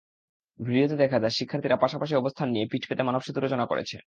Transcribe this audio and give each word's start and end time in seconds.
ভিডিওতে 0.59 0.95
দেখা 1.03 1.17
যায়, 1.19 1.33
শিক্ষার্থীরা 1.39 1.77
পাশাপাশি 1.83 2.13
অবস্থান 2.15 2.47
নিয়ে 2.53 2.69
পিঠ 2.71 2.83
পেতে 2.89 3.03
মানবসেতু 3.07 3.39
রচনা 3.39 3.65
করেছে। 3.71 3.97